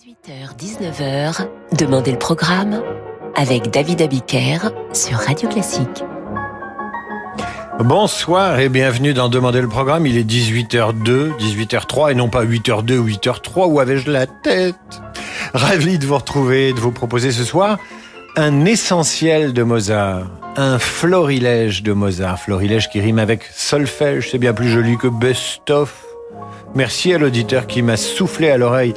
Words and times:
18h-19h, 0.00 1.46
Demandez 1.76 2.12
le 2.12 2.18
programme 2.18 2.82
avec 3.36 3.70
David 3.70 4.00
Abiker 4.00 4.70
sur 4.94 5.18
Radio 5.18 5.46
Classique. 5.46 6.04
Bonsoir 7.80 8.58
et 8.60 8.70
bienvenue 8.70 9.12
dans 9.12 9.28
Demandez 9.28 9.60
le 9.60 9.68
programme. 9.68 10.06
Il 10.06 10.16
est 10.16 10.24
18h02, 10.24 11.36
18h03 11.38 12.12
et 12.12 12.14
non 12.14 12.30
pas 12.30 12.46
8h02 12.46 12.96
ou 12.96 13.08
8h03. 13.08 13.66
Où 13.66 13.78
avais-je 13.78 14.10
la 14.10 14.26
tête? 14.26 15.02
Ravi 15.52 15.98
de 15.98 16.06
vous 16.06 16.16
retrouver, 16.16 16.72
de 16.72 16.80
vous 16.80 16.92
proposer 16.92 17.30
ce 17.30 17.44
soir 17.44 17.78
un 18.36 18.64
essentiel 18.64 19.52
de 19.52 19.62
Mozart, 19.62 20.30
un 20.56 20.78
florilège 20.78 21.82
de 21.82 21.92
Mozart. 21.92 22.38
Florilège 22.38 22.88
qui 22.88 23.00
rime 23.00 23.18
avec 23.18 23.44
solfège, 23.52 24.30
c'est 24.30 24.38
bien 24.38 24.54
plus 24.54 24.70
joli 24.70 24.96
que 24.96 25.08
best-of. 25.08 26.06
Merci 26.74 27.12
à 27.12 27.18
l'auditeur 27.18 27.66
qui 27.66 27.82
m'a 27.82 27.96
soufflé 27.96 28.48
à 28.48 28.56
l'oreille 28.56 28.94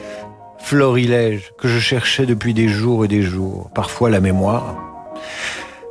florilège 0.63 1.51
que 1.57 1.67
je 1.67 1.77
cherchais 1.77 2.25
depuis 2.25 2.53
des 2.53 2.69
jours 2.69 3.03
et 3.03 3.07
des 3.09 3.21
jours, 3.21 3.69
parfois 3.75 4.09
la 4.09 4.21
mémoire. 4.21 4.77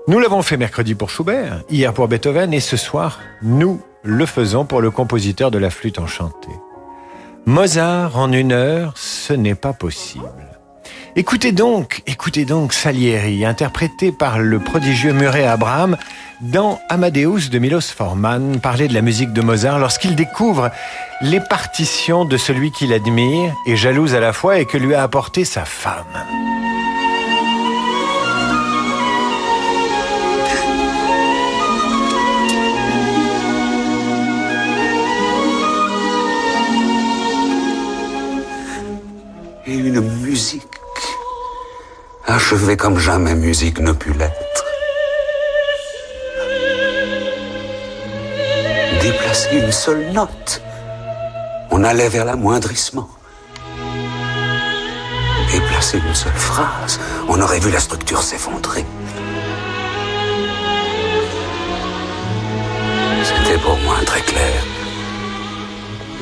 Nous 0.08 0.18
l'avons 0.18 0.42
fait 0.42 0.56
mercredi 0.56 0.94
pour 0.94 1.10
Schubert, 1.10 1.62
hier 1.70 1.92
pour 1.92 2.08
Beethoven 2.08 2.52
et 2.54 2.60
ce 2.60 2.77
soir, 2.77 3.20
nous 3.42 3.80
le 4.02 4.27
faisons 4.27 4.64
pour 4.64 4.80
le 4.80 4.90
compositeur 4.90 5.50
de 5.50 5.58
la 5.58 5.70
flûte 5.70 5.98
enchantée. 5.98 6.48
Mozart 7.44 8.16
en 8.18 8.32
une 8.32 8.52
heure, 8.52 8.94
ce 8.96 9.34
n'est 9.34 9.54
pas 9.54 9.74
possible. 9.74 10.52
Écoutez 11.14 11.52
donc, 11.52 12.02
écoutez 12.06 12.46
donc 12.46 12.72
Salieri, 12.72 13.44
interprété 13.44 14.12
par 14.12 14.38
le 14.38 14.58
prodigieux 14.58 15.12
Murray 15.12 15.44
Abraham 15.46 15.98
dans 16.40 16.80
Amadeus 16.88 17.50
de 17.50 17.58
Milos 17.58 17.92
Forman, 17.94 18.58
parler 18.60 18.88
de 18.88 18.94
la 18.94 19.02
musique 19.02 19.34
de 19.34 19.42
Mozart 19.42 19.78
lorsqu'il 19.78 20.16
découvre 20.16 20.70
les 21.20 21.40
partitions 21.40 22.24
de 22.24 22.38
celui 22.38 22.70
qu'il 22.72 22.94
admire 22.94 23.54
et 23.66 23.76
jalouse 23.76 24.14
à 24.14 24.20
la 24.20 24.32
fois 24.32 24.58
et 24.58 24.64
que 24.64 24.78
lui 24.78 24.94
a 24.94 25.02
apporté 25.02 25.44
sa 25.44 25.66
femme. 25.66 26.06
Et 39.66 39.74
une 39.74 40.00
musique 40.22 40.72
achevée 42.27 42.77
comme 42.77 42.98
jamais 42.98 43.34
musique 43.34 43.81
ne 43.81 43.92
put 43.92 44.12
l'être. 44.12 44.65
Déplacer 49.01 49.56
une 49.56 49.73
seule 49.73 50.12
note 50.12 50.62
on 51.73 51.84
allait 51.84 52.11
vers 52.11 52.27
l'amoindrissement. 52.27 53.09
Déplacer 55.50 55.98
une 55.98 56.15
seule 56.15 56.33
phrase, 56.34 57.00
on 57.28 57.41
aurait 57.41 57.61
vu 57.61 57.70
la 57.70 57.81
structure 57.81 58.23
s'effondrer. 58.23 58.84
C'était 63.25 63.59
pour 63.59 63.78
moi 63.78 63.97
très 64.05 64.20
clair. 64.20 64.62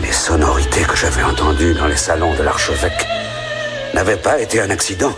Les 0.00 0.12
sonorités 0.12 0.82
que 0.82 0.96
j'avais 0.96 1.24
entendues 1.24 1.74
dans 1.74 1.88
les 1.88 1.96
salons 1.96 2.34
de 2.34 2.42
l'archevêque 2.44 3.06
n'avaient 3.92 4.16
pas 4.16 4.40
été 4.40 4.60
un 4.60 4.70
accident. 4.70 5.12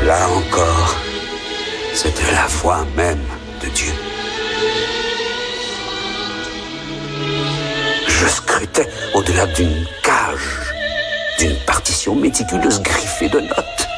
Là 0.00 0.28
encore, 0.28 0.96
c'était 1.94 2.32
la 2.32 2.46
voix 2.48 2.84
même 2.96 3.24
de 3.62 3.68
Dieu. 3.68 3.92
Je 8.08 8.26
scrutais 8.26 8.88
au-delà 9.14 9.46
d'une 9.46 9.86
cage, 10.02 10.74
d'une 11.38 11.56
partition 11.66 12.16
méticuleuse 12.16 12.82
griffée 12.82 13.28
de 13.28 13.40
notes. 13.40 13.88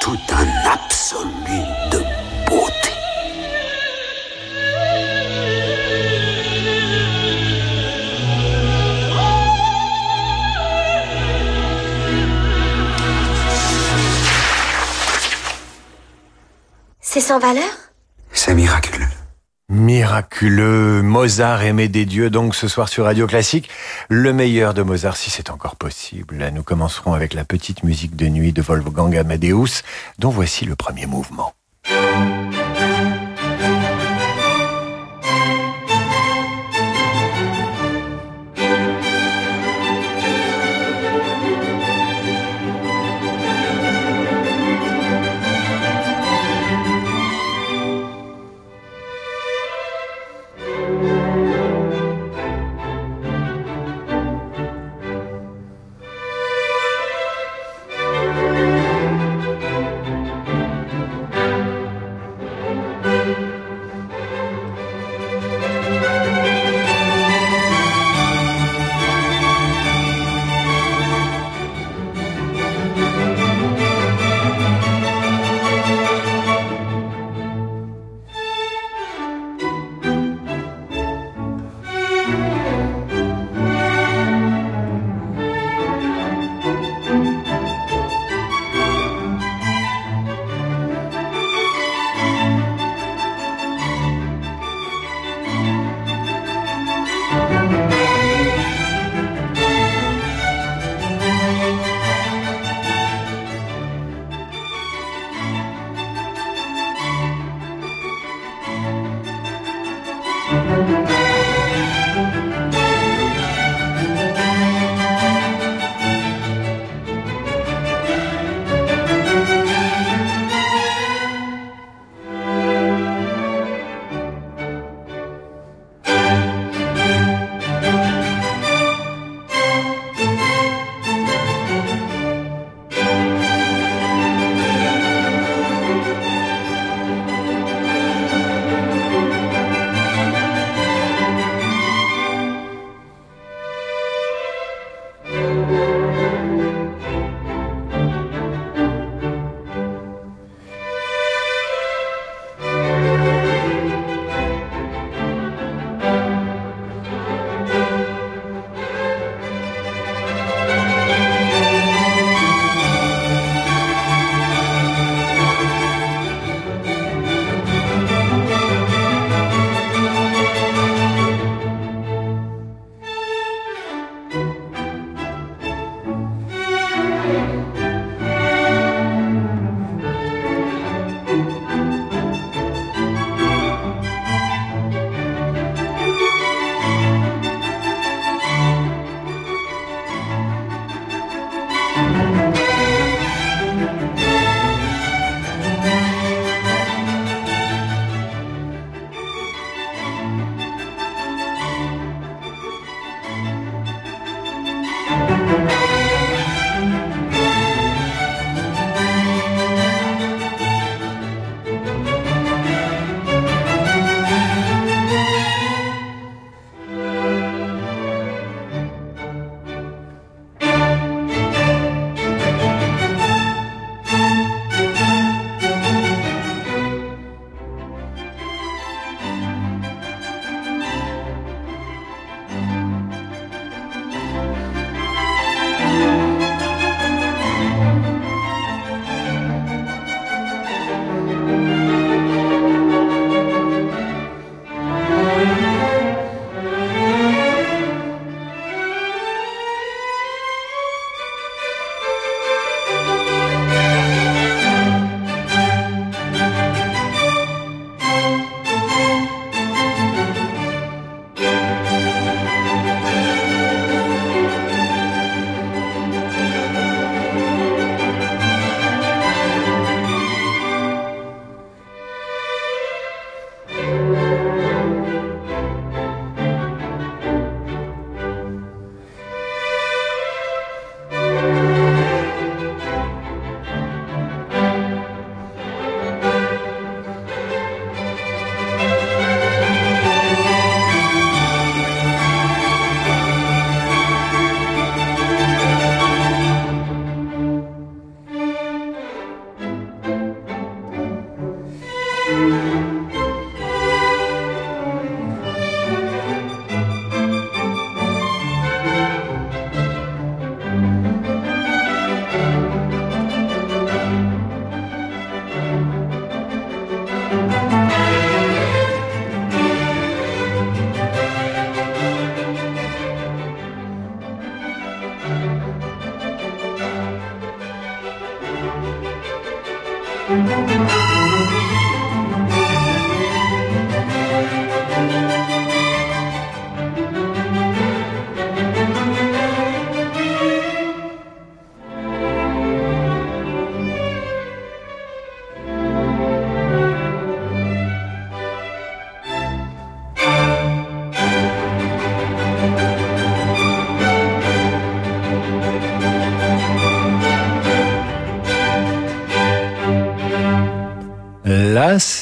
Tout 0.00 0.18
un 0.30 0.70
absolu 0.72 1.61
C'est 17.14 17.20
sans 17.20 17.38
valeur? 17.38 17.68
C'est 18.32 18.54
miraculeux. 18.54 19.04
Miraculeux, 19.68 21.02
Mozart 21.02 21.62
aimé 21.62 21.88
des 21.88 22.06
dieux, 22.06 22.30
donc 22.30 22.54
ce 22.54 22.68
soir 22.68 22.88
sur 22.88 23.04
Radio 23.04 23.26
Classique, 23.26 23.68
le 24.08 24.32
meilleur 24.32 24.72
de 24.72 24.80
Mozart 24.80 25.18
si 25.18 25.28
c'est 25.28 25.50
encore 25.50 25.76
possible. 25.76 26.48
Nous 26.54 26.62
commencerons 26.62 27.12
avec 27.12 27.34
la 27.34 27.44
petite 27.44 27.84
musique 27.84 28.16
de 28.16 28.28
nuit 28.28 28.54
de 28.54 28.62
Wolfgang 28.62 29.14
Amadeus, 29.14 29.82
dont 30.18 30.30
voici 30.30 30.64
le 30.64 30.74
premier 30.74 31.04
mouvement. 31.04 31.52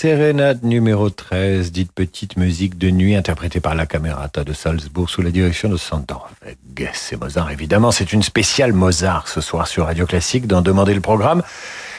Sérénade 0.01 0.65
numéro 0.65 1.11
13, 1.11 1.73
dite 1.73 1.93
petite 1.93 2.39
musique 2.39 2.79
de 2.79 2.89
nuit, 2.89 3.17
interprétée 3.17 3.61
par 3.61 3.75
la 3.75 3.85
Camerata 3.85 4.45
de 4.45 4.55
Salzbourg 4.55 5.11
sous 5.11 5.21
la 5.21 5.31
direction 5.31 5.69
de 5.69 5.77
Sandorfeg. 5.77 6.89
C'est 6.95 7.21
Mozart, 7.21 7.51
évidemment. 7.51 7.91
C'est 7.91 8.15
une 8.15 8.23
spéciale 8.23 8.73
Mozart 8.73 9.29
ce 9.29 9.43
soir 9.43 9.69
sur 9.69 9.85
Radio 9.85 10.07
Classique 10.07 10.47
d'en 10.47 10.63
demander 10.63 10.95
le 10.95 11.03
programme. 11.03 11.43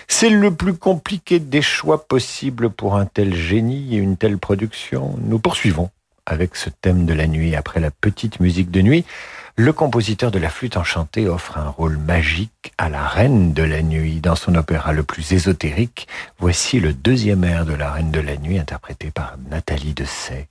C'est 0.08 0.32
le 0.32 0.50
plus 0.50 0.74
compliqué 0.74 1.38
des 1.38 1.62
choix 1.62 2.08
possibles 2.08 2.72
pour 2.72 2.96
un 2.96 3.06
tel 3.06 3.36
génie 3.36 3.94
et 3.94 4.00
une 4.00 4.18
telle 4.18 4.40
production. 4.40 5.16
Nous 5.24 5.38
poursuivons 5.38 5.92
avec 6.26 6.56
ce 6.56 6.72
thème 6.72 7.06
de 7.06 7.14
la 7.14 7.28
nuit 7.28 7.56
après 7.56 7.80
la 7.80 7.92
petite 7.92 8.40
musique 8.40 8.72
de 8.72 8.82
nuit 8.82 9.06
le 9.56 9.74
compositeur 9.74 10.32
de 10.32 10.40
la 10.40 10.50
flûte 10.50 10.78
enchantée 10.78 11.28
offre 11.28 11.58
un 11.58 11.70
rôle 11.70 11.98
magique 11.98 12.74
à 12.78 12.90
la 12.90 13.06
reine 13.06 13.54
de 13.54 13.64
la 13.64 13.82
nuit 13.82 14.20
dans 14.22 14.36
son 14.36 14.56
opéra 14.56 14.94
le 14.94 15.04
plus 15.04 15.34
ésotérique. 15.34 16.08
Voici 16.40 16.80
le 16.80 16.94
deuxième 16.94 17.44
air 17.44 17.66
de 17.66 17.74
la 17.74 17.92
reine 17.92 18.12
de 18.12 18.20
la 18.20 18.38
nuit 18.38 18.60
interprété 18.60 19.12
par 19.12 19.36
Nathalie 19.50 19.94
Dessay. 19.94 20.48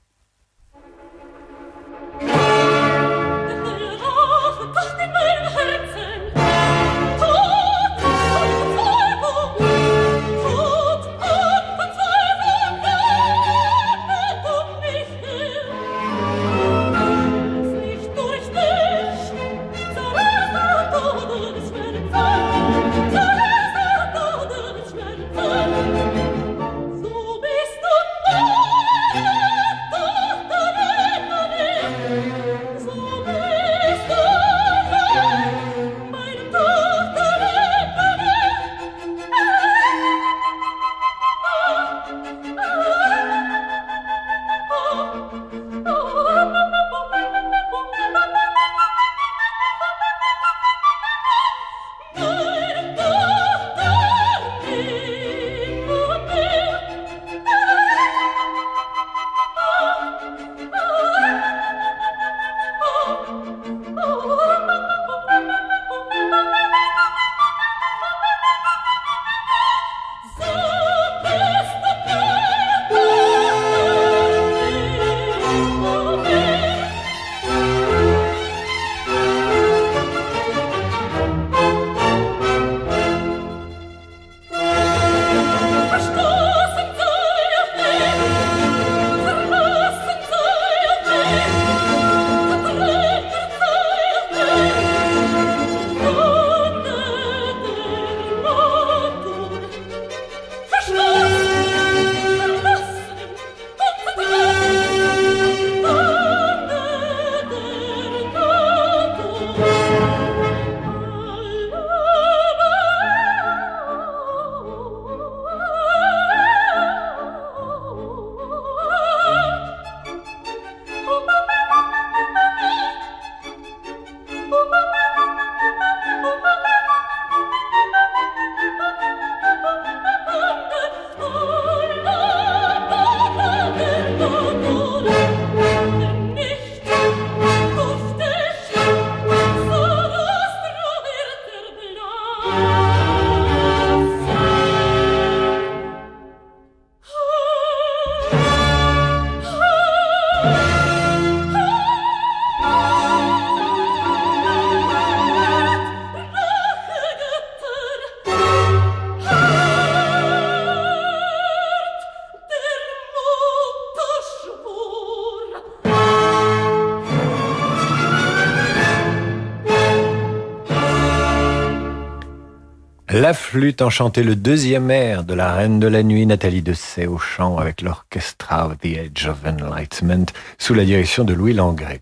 Flûte 173.50 173.82
enchantée, 173.82 174.22
le 174.22 174.36
deuxième 174.36 174.92
air 174.92 175.24
de 175.24 175.34
la 175.34 175.52
Reine 175.52 175.80
de 175.80 175.88
la 175.88 176.04
Nuit, 176.04 176.24
Nathalie 176.24 176.62
Dessay 176.62 177.08
au 177.08 177.18
chant 177.18 177.58
avec 177.58 177.82
l'orchestra 177.82 178.68
of 178.68 178.78
the 178.78 178.96
Age 178.96 179.26
of 179.26 179.38
Enlightenment 179.44 180.26
sous 180.56 180.72
la 180.72 180.84
direction 180.84 181.24
de 181.24 181.34
Louis 181.34 181.52
Langré. 181.52 182.00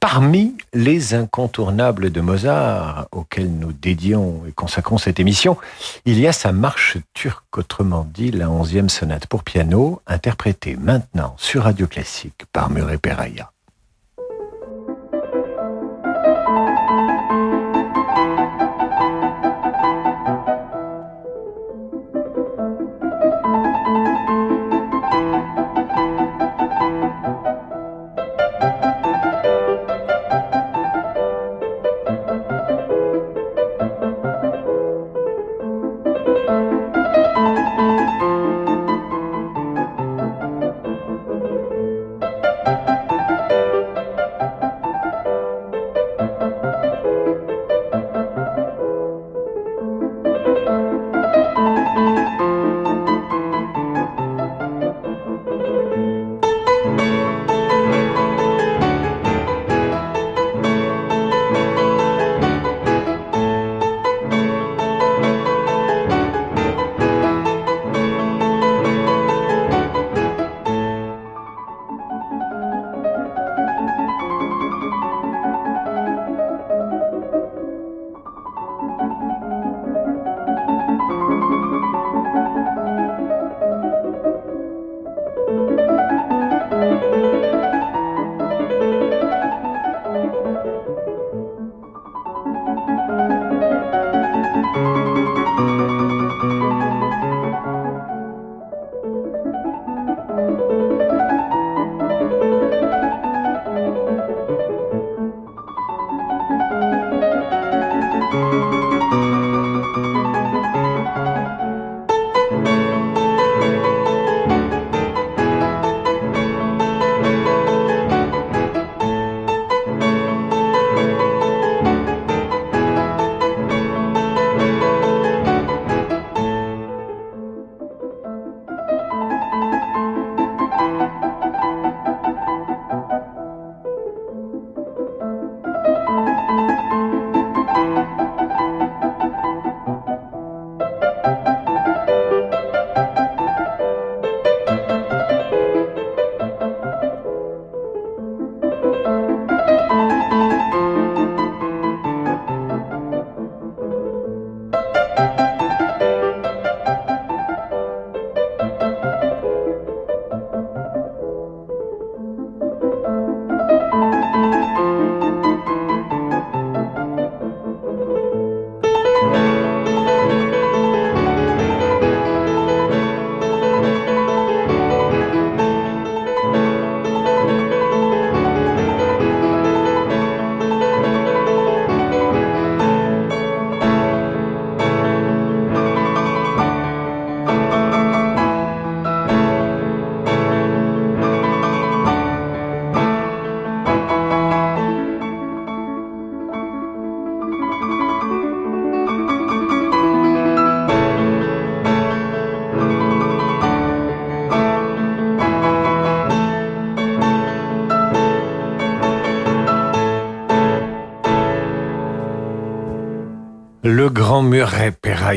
Parmi 0.00 0.54
les 0.74 1.14
incontournables 1.14 2.10
de 2.10 2.20
Mozart 2.20 3.08
auxquels 3.10 3.50
nous 3.50 3.72
dédions 3.72 4.42
et 4.46 4.52
consacrons 4.52 4.98
cette 4.98 5.18
émission, 5.18 5.56
il 6.04 6.20
y 6.20 6.26
a 6.26 6.32
sa 6.34 6.52
marche 6.52 6.98
turque, 7.14 7.56
autrement 7.56 8.06
dit 8.12 8.30
la 8.30 8.50
onzième 8.50 8.90
sonate 8.90 9.26
pour 9.26 9.44
piano, 9.44 10.02
interprétée 10.06 10.76
maintenant 10.76 11.34
sur 11.38 11.62
Radio 11.62 11.86
Classique 11.86 12.44
par 12.52 12.68
Murray 12.68 12.98
Peraya. 12.98 13.51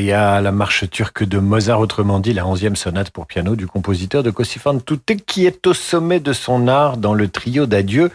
Muret 0.06 0.12
Peraya, 0.12 0.40
la 0.40 0.52
marche 0.52 0.88
turque 0.90 1.24
de 1.24 1.38
Mozart, 1.38 1.80
autrement 1.80 2.20
dit 2.20 2.32
la 2.32 2.46
onzième 2.46 2.76
sonate 2.76 3.10
pour 3.10 3.26
piano 3.26 3.56
du 3.56 3.66
compositeur 3.66 4.22
de 4.22 4.30
Cosi 4.30 4.58
fan 4.58 4.80
tutte, 4.80 5.24
qui 5.26 5.46
est 5.46 5.66
au 5.66 5.74
sommet 5.74 6.20
de 6.20 6.32
son 6.32 6.68
art 6.68 6.96
dans 6.96 7.14
le 7.14 7.28
trio 7.28 7.66
d'adieu 7.66 8.10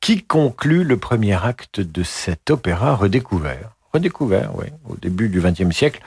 qui 0.00 0.22
conclut 0.22 0.84
le 0.84 0.96
premier 0.96 1.34
acte 1.34 1.80
de 1.80 2.02
cet 2.02 2.50
opéra 2.50 2.94
redécouvert. 2.94 3.70
Redécouvert, 3.92 4.50
oui, 4.54 4.66
au 4.88 4.96
début 4.96 5.28
du 5.28 5.40
XXe 5.40 5.74
siècle, 5.74 6.00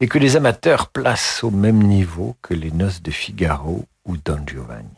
et 0.00 0.08
que 0.08 0.18
les 0.18 0.36
amateurs 0.36 0.88
placent 0.88 1.44
au 1.44 1.50
même 1.50 1.82
niveau 1.82 2.36
que 2.42 2.52
les 2.52 2.70
noces 2.70 3.02
de 3.02 3.10
Figaro 3.10 3.84
ou 4.04 4.16
Don 4.16 4.40
Giovanni. 4.46 4.88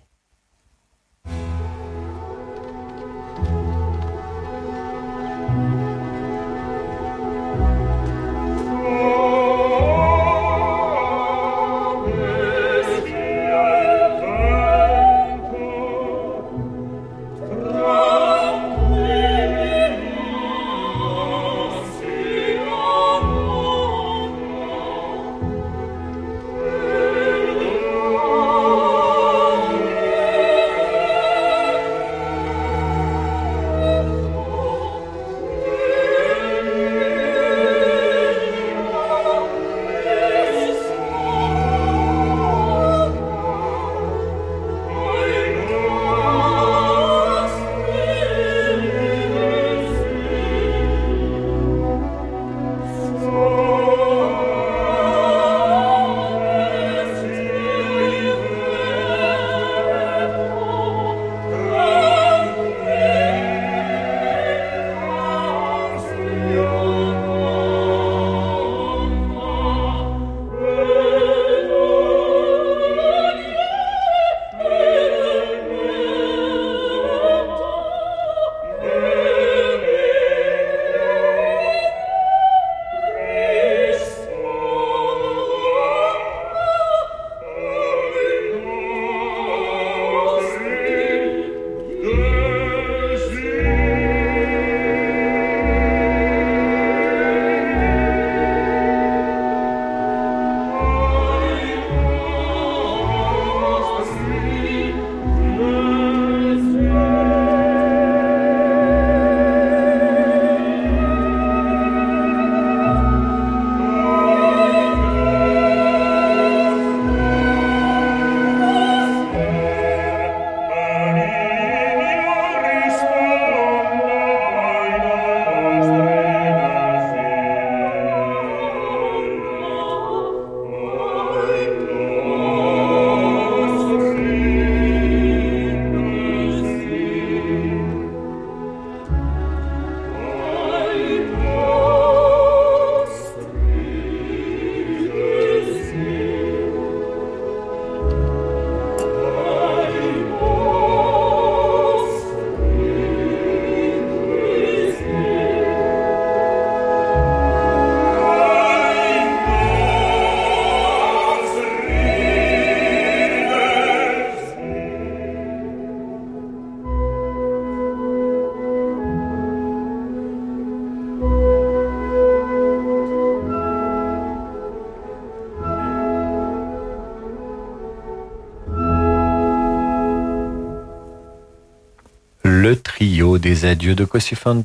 Des 183.60 183.66
adieux 183.66 183.94
de 183.94 184.04
Cosi 184.04 184.36
fan 184.36 184.64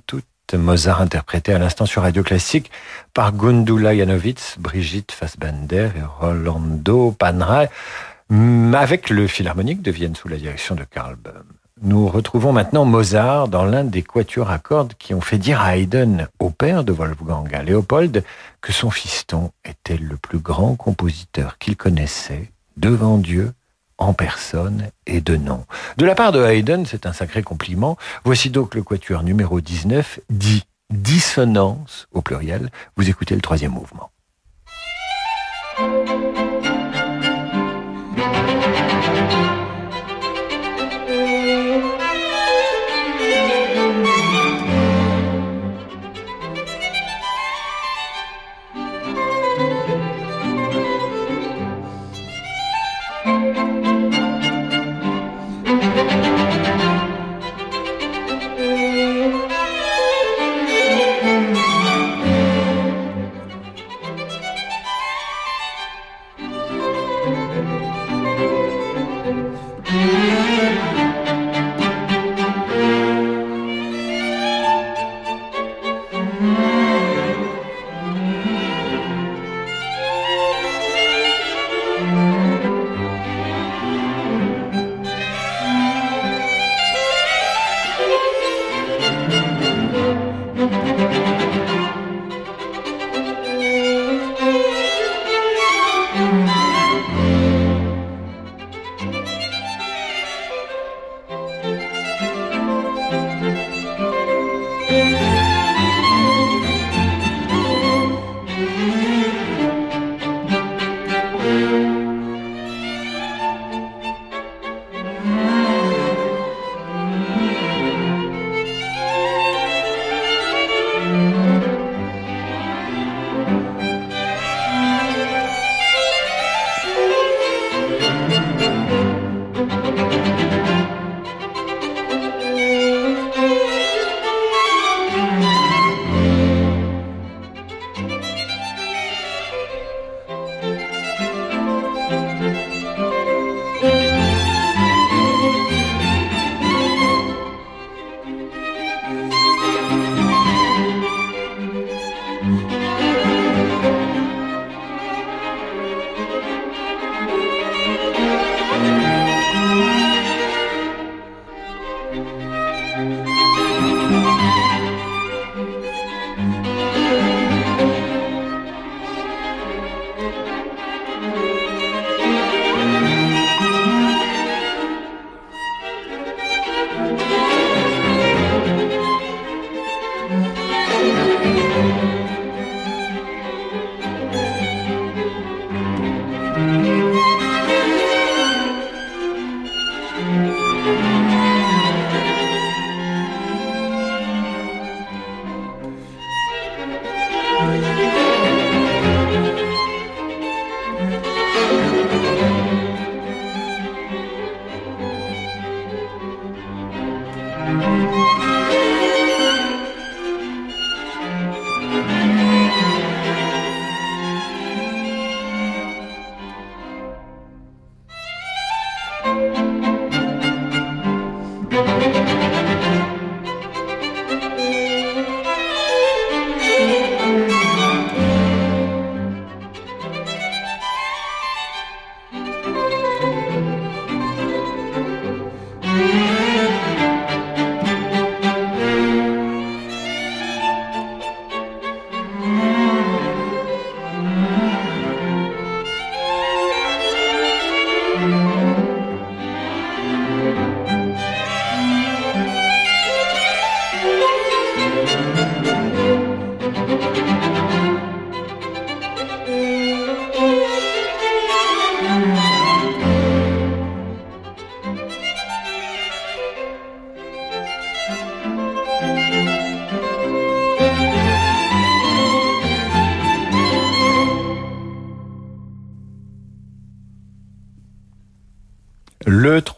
Mozart 0.53 1.01
interprété 1.01 1.53
à 1.53 1.59
l'instant 1.59 1.85
sur 1.85 2.03
Radio 2.03 2.23
Classique 2.23 2.71
par 3.13 3.33
Gundula 3.33 3.95
Janowitz, 3.95 4.55
Brigitte 4.57 5.11
Fassbender 5.11 5.89
et 5.97 6.03
Rolando 6.19 7.11
Panray, 7.11 7.67
avec 8.73 9.09
le 9.09 9.27
Philharmonique 9.27 9.81
de 9.81 9.91
Vienne 9.91 10.15
sous 10.15 10.29
la 10.29 10.37
direction 10.37 10.75
de 10.75 10.83
Karl 10.83 11.15
Böhm. 11.15 11.43
Nous 11.81 12.07
retrouvons 12.07 12.53
maintenant 12.53 12.85
Mozart 12.85 13.49
dans 13.49 13.65
l'un 13.65 13.83
des 13.83 14.01
quatuors 14.01 14.49
à 14.49 14.59
cordes 14.59 14.93
qui 14.97 15.13
ont 15.13 15.21
fait 15.21 15.39
dire 15.39 15.61
à 15.61 15.75
Haydn, 15.75 16.27
au 16.39 16.49
père 16.49 16.85
de 16.85 16.93
Wolfgang, 16.93 17.53
à 17.53 17.63
Léopold, 17.63 18.23
que 18.61 18.71
son 18.71 18.91
fiston 18.91 19.51
était 19.65 19.97
le 19.97 20.15
plus 20.15 20.39
grand 20.39 20.75
compositeur 20.75 21.57
qu'il 21.57 21.75
connaissait 21.75 22.49
devant 22.77 23.17
Dieu 23.17 23.51
en 23.97 24.13
personne 24.13 24.89
et 25.05 25.21
de 25.21 25.35
nom. 25.35 25.65
De 25.97 26.05
la 26.05 26.15
part 26.15 26.31
de 26.31 26.43
Haydn, 26.43 26.85
c'est 26.85 27.05
un 27.05 27.13
sacré 27.13 27.43
compliment. 27.43 27.97
Voici 28.23 28.49
donc 28.49 28.75
le 28.75 28.83
quatuor 28.83 29.23
numéro 29.23 29.61
19, 29.61 30.19
dit 30.29 30.63
dissonance 30.89 32.07
au 32.11 32.21
pluriel. 32.21 32.69
Vous 32.97 33.09
écoutez 33.09 33.35
le 33.35 33.41
troisième 33.41 33.71
mouvement. 33.71 34.11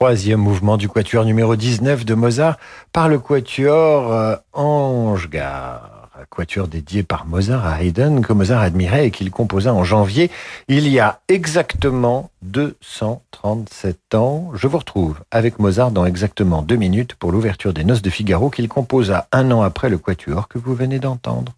Troisième 0.08 0.40
mouvement 0.40 0.78
du 0.78 0.88
quatuor 0.88 1.26
numéro 1.26 1.58
19 1.58 2.06
de 2.06 2.14
Mozart 2.14 2.56
par 2.94 3.10
le 3.10 3.20
quatuor 3.20 4.14
euh, 4.14 4.38
Angegar. 4.54 6.10
Quatuor 6.30 6.70
dédié 6.70 7.04
par 7.04 7.26
Mozart 7.26 7.68
à 7.68 7.84
Haydn 7.84 8.22
que 8.22 8.32
Mozart 8.32 8.62
admirait 8.62 9.08
et 9.08 9.12
qu'il 9.12 9.32
composa 9.32 9.74
en 9.74 9.84
janvier 9.84 10.32
il 10.70 10.88
y 10.88 11.02
a 11.02 11.20
exactement 11.28 12.30
237 12.44 14.16
ans. 14.16 14.52
Je 14.54 14.68
vous 14.68 14.78
retrouve 14.78 15.20
avec 15.30 15.60
Mozart 15.60 15.92
dans 15.92 16.06
exactement 16.06 16.62
deux 16.62 16.78
minutes 16.78 17.16
pour 17.16 17.34
l'ouverture 17.34 17.74
des 17.74 17.84
Noces 17.84 18.02
de 18.02 18.10
Figaro 18.10 18.50
qu'il 18.50 18.70
composa 18.70 19.28
un 19.34 19.52
an 19.52 19.62
après 19.62 19.90
le 19.90 19.98
quatuor 19.98 20.48
que 20.48 20.58
vous 20.58 20.74
venez 20.74 21.00
d'entendre. 21.00 21.52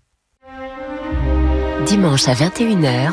Dimanche 1.86 2.28
à 2.28 2.34
21h, 2.34 3.12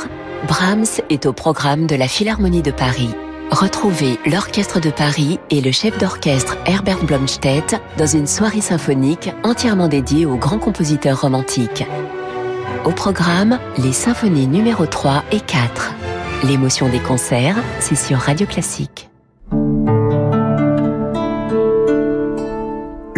Brahms 0.48 1.02
est 1.10 1.26
au 1.26 1.34
programme 1.34 1.86
de 1.86 1.94
la 1.94 2.08
Philharmonie 2.08 2.62
de 2.62 2.70
Paris. 2.70 3.10
Retrouvez 3.50 4.18
l'Orchestre 4.26 4.80
de 4.80 4.90
Paris 4.90 5.38
et 5.50 5.60
le 5.60 5.70
chef 5.70 5.96
d'orchestre 5.98 6.56
Herbert 6.66 7.04
Blomstedt 7.04 7.80
dans 7.96 8.06
une 8.06 8.26
soirée 8.26 8.60
symphonique 8.60 9.30
entièrement 9.44 9.86
dédiée 9.88 10.26
aux 10.26 10.36
grands 10.36 10.58
compositeurs 10.58 11.20
romantiques. 11.20 11.84
Au 12.84 12.90
programme, 12.90 13.58
les 13.78 13.92
symphonies 13.92 14.48
numéro 14.48 14.84
3 14.84 15.22
et 15.30 15.40
4. 15.40 15.94
L'émotion 16.44 16.88
des 16.88 17.00
concerts, 17.00 17.56
c'est 17.78 17.96
sur 17.96 18.18
Radio 18.18 18.46
Classique. 18.46 19.08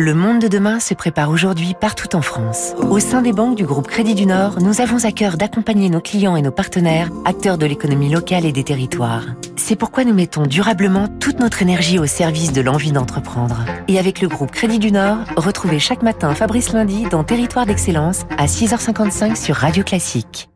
Le 0.09 0.15
monde 0.15 0.39
de 0.39 0.49
demain 0.49 0.81
se 0.81 0.95
prépare 0.95 1.29
aujourd'hui 1.29 1.75
partout 1.79 2.17
en 2.17 2.23
France. 2.23 2.73
Au 2.79 2.99
sein 2.99 3.21
des 3.21 3.35
banques 3.35 3.57
du 3.57 3.67
groupe 3.67 3.89
Crédit 3.89 4.15
du 4.15 4.25
Nord, 4.25 4.59
nous 4.63 4.81
avons 4.81 5.05
à 5.05 5.13
cœur 5.13 5.37
d'accompagner 5.37 5.91
nos 5.91 6.01
clients 6.01 6.35
et 6.35 6.41
nos 6.41 6.51
partenaires, 6.51 7.11
acteurs 7.27 7.59
de 7.59 7.67
l'économie 7.67 8.09
locale 8.09 8.47
et 8.47 8.53
des 8.53 8.65
territoires. 8.65 9.27
C'est 9.57 9.77
pourquoi 9.77 10.05
nous 10.05 10.15
mettons 10.15 10.47
durablement 10.47 11.09
toute 11.21 11.41
notre 11.41 11.61
énergie 11.61 11.99
au 11.99 12.07
service 12.07 12.55
de 12.55 12.63
l'envie 12.63 12.93
d'entreprendre. 12.93 13.67
Et 13.87 13.99
avec 13.99 14.23
le 14.23 14.29
groupe 14.29 14.51
Crédit 14.51 14.79
du 14.79 14.93
Nord, 14.93 15.19
retrouvez 15.37 15.79
chaque 15.79 16.03
matin 16.03 16.35
Fabrice 16.35 16.73
Lundi 16.73 17.05
dans 17.11 17.23
Territoire 17.23 17.67
d'Excellence 17.67 18.25
à 18.39 18.47
6h55 18.47 19.37
sur 19.37 19.57
Radio 19.57 19.85
Classique. 19.85 20.49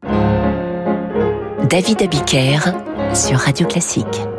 David 1.69 2.01
Abiker 2.01 2.73
sur 3.13 3.39
Radio 3.39 3.67
Classique. 3.67 4.32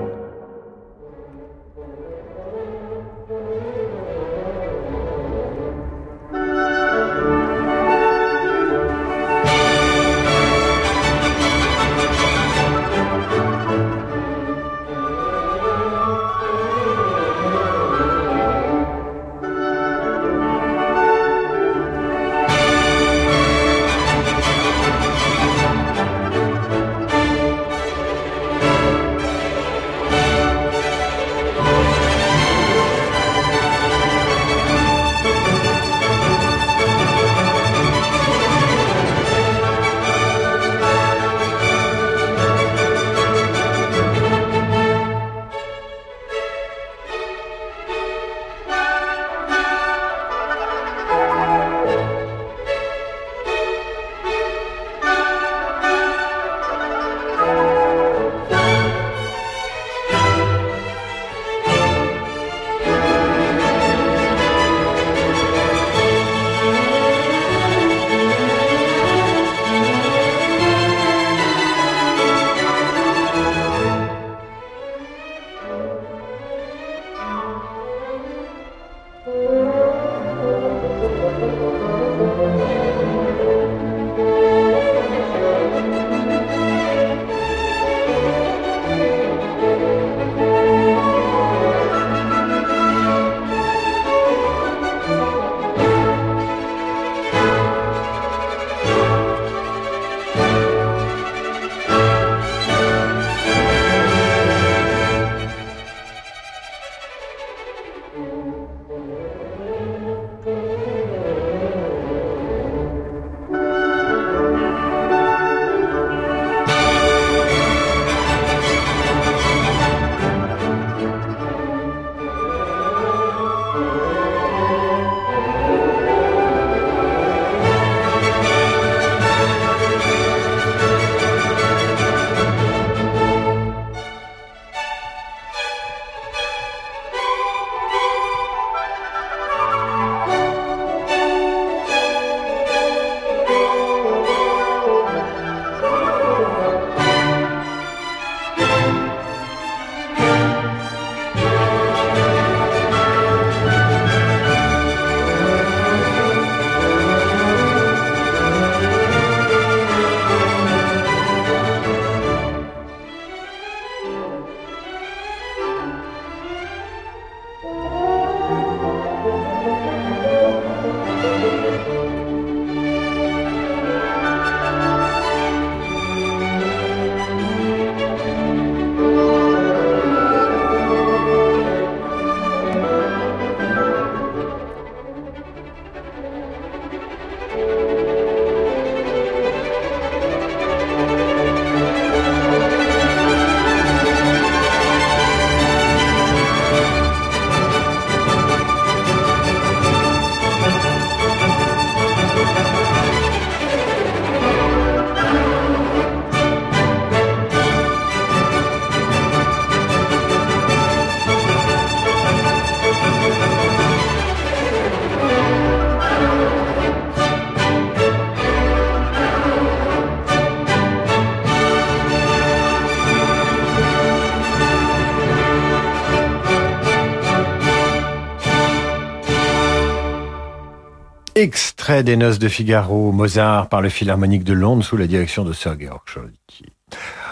Extrait 231.44 232.04
des 232.04 232.16
Noces 232.16 232.40
de 232.40 232.48
Figaro, 232.48 233.12
Mozart 233.12 233.68
par 233.68 233.82
le 233.82 233.90
Philharmonique 233.90 234.46
de 234.46 234.54
Londres 234.54 234.82
sous 234.82 234.96
la 234.96 235.08
direction 235.08 235.44
de 235.44 235.52
Sir 235.52 235.76
Georg 235.78 236.00
Scholti. 236.06 236.68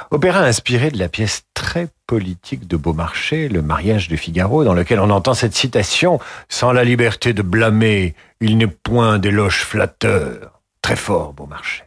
Opéra 0.10 0.42
inspiré 0.42 0.92
de 0.92 1.00
la 1.00 1.08
pièce 1.08 1.44
très 1.54 1.88
politique 2.08 2.68
de 2.68 2.76
Beaumarchais, 2.76 3.48
Le 3.48 3.62
mariage 3.62 4.10
de 4.10 4.18
Figaro, 4.18 4.66
dans 4.66 4.74
lequel 4.74 5.00
on 5.00 5.10
entend 5.12 5.34
cette 5.34 5.56
citation 5.56 6.20
Sans 6.50 6.74
la 6.74 6.84
liberté 6.84 7.32
de 7.32 7.42
blâmer, 7.42 8.14
il 8.42 8.58
n'est 8.58 8.68
point 8.68 9.18
d'éloge 9.18 9.64
flatteur. 9.64 10.60
Très 10.82 10.98
fort, 10.98 11.32
Beaumarchais. 11.32 11.86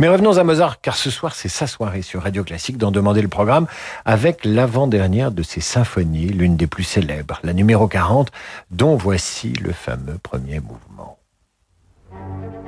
Mais 0.00 0.08
revenons 0.08 0.38
à 0.38 0.44
Mozart, 0.44 0.80
car 0.80 0.96
ce 0.96 1.10
soir, 1.10 1.34
c'est 1.34 1.50
sa 1.50 1.66
soirée 1.66 2.00
sur 2.00 2.22
Radio 2.22 2.42
Classique 2.42 2.78
d'en 2.78 2.90
demander 2.90 3.20
le 3.20 3.28
programme 3.28 3.66
avec 4.06 4.46
l'avant-dernière 4.46 5.30
de 5.30 5.42
ses 5.42 5.60
symphonies, 5.60 6.28
l'une 6.28 6.56
des 6.56 6.68
plus 6.68 6.84
célèbres, 6.84 7.38
la 7.42 7.52
numéro 7.52 7.86
40, 7.86 8.32
dont 8.70 8.96
voici 8.96 9.52
le 9.52 9.72
fameux 9.72 10.16
premier 10.22 10.60
mouvement. 10.60 11.15
thank 12.28 12.52
you 12.52 12.65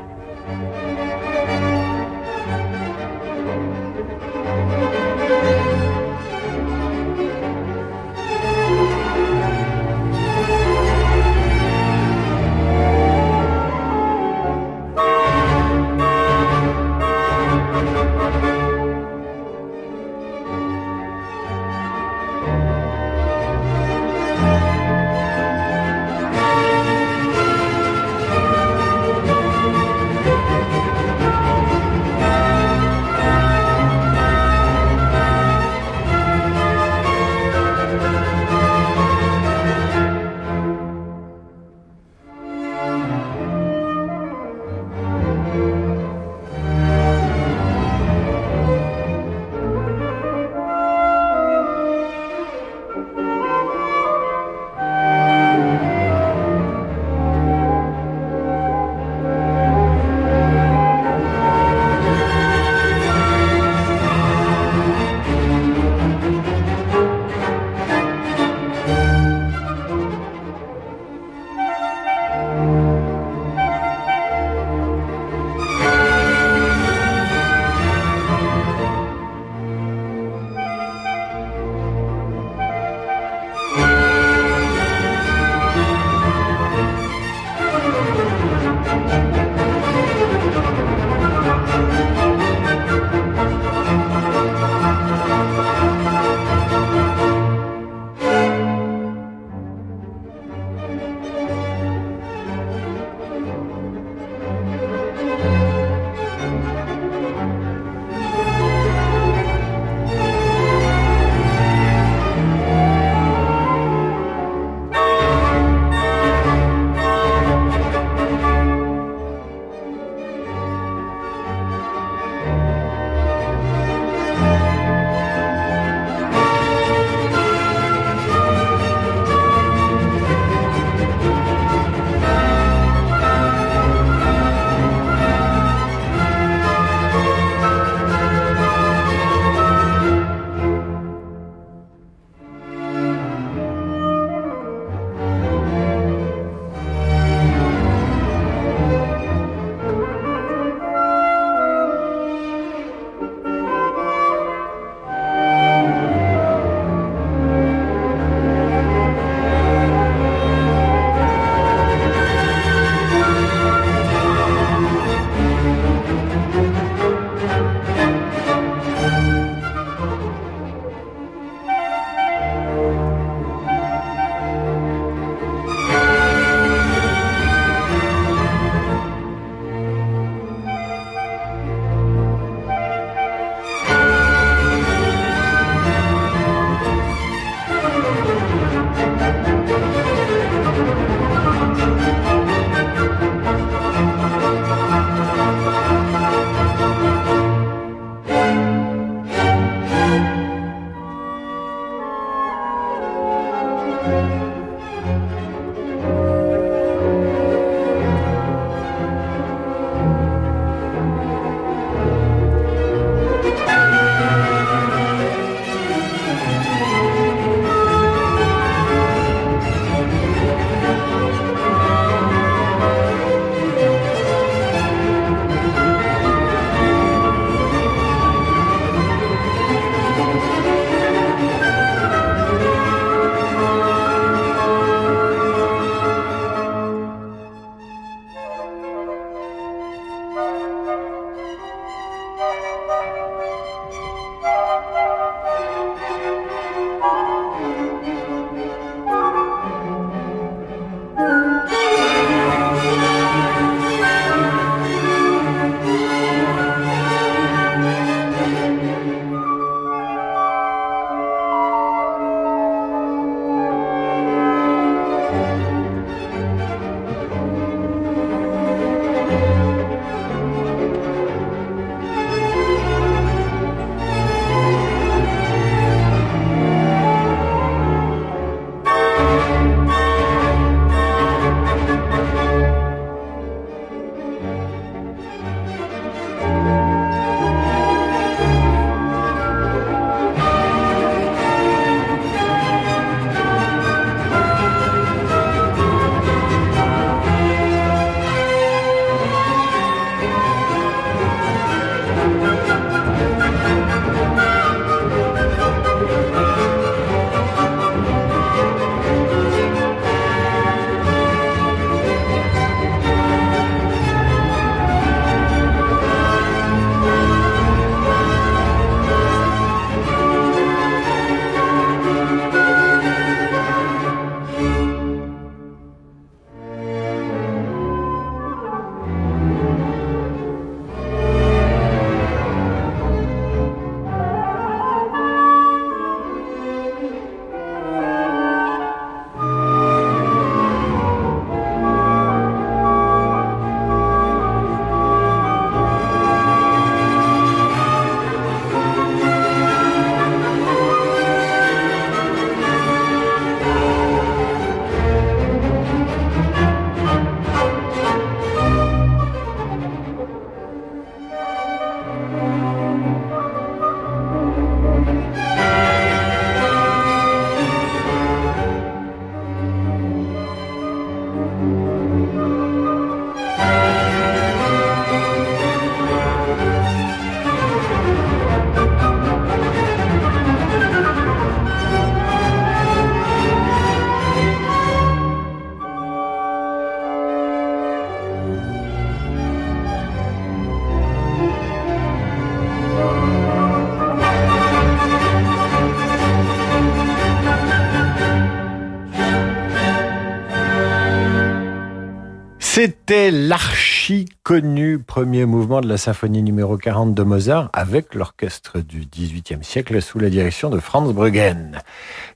C'était 403.08 403.30
l'archi 403.30 404.26
connu 404.42 404.98
premier 404.98 405.46
mouvement 405.46 405.80
de 405.80 405.88
la 405.88 405.96
symphonie 405.96 406.42
numéro 406.42 406.76
40 406.76 407.14
de 407.14 407.22
Mozart 407.22 407.70
avec 407.72 408.14
l'orchestre 408.14 408.80
du 408.80 409.06
XVIIIe 409.06 409.64
siècle 409.64 410.02
sous 410.02 410.18
la 410.18 410.28
direction 410.28 410.68
de 410.68 410.78
Franz 410.78 411.14
Bruggen. 411.14 411.80